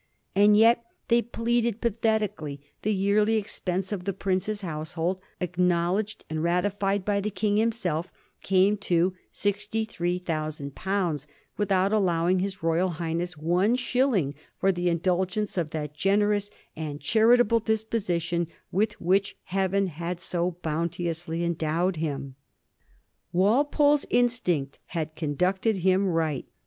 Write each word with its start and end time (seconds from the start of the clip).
And 0.33 0.57
yet, 0.57 0.83
they 1.09 1.21
pleaded 1.21 1.79
patheti 1.79 2.35
cally, 2.35 2.59
the 2.81 2.91
yearly 2.91 3.35
expense 3.35 3.91
of 3.91 4.03
the 4.05 4.13
prince's 4.13 4.61
household, 4.61 5.19
ac 5.39 5.51
knowledged 5.57 6.25
and 6.27 6.41
ratified 6.41 7.05
by 7.05 7.21
the 7.21 7.29
King 7.29 7.57
himself, 7.57 8.11
came 8.41 8.77
to 8.77 9.13
£63,000 9.31 11.27
without 11.55 11.93
allowing 11.93 12.39
his 12.39 12.63
Royal 12.63 12.89
Highness 12.89 13.37
one 13.37 13.75
shil 13.77 14.09
ling 14.13 14.33
for 14.59 14.71
the 14.71 14.89
indulgence 14.89 15.55
of 15.55 15.69
that 15.69 15.93
generous 15.93 16.49
and 16.75 16.99
charitable 16.99 17.59
disposition 17.59 18.47
with 18.71 18.99
which 18.99 19.37
Heaven 19.43 19.85
had 19.85 20.19
so 20.19 20.57
bounteously 20.63 21.43
en 21.43 21.53
dowed 21.53 21.97
him. 21.97 22.33
Walpole's 23.31 24.07
instinct 24.09 24.79
had 24.87 25.15
conducted 25.15 25.75
him 25.75 26.07
right. 26.07 26.47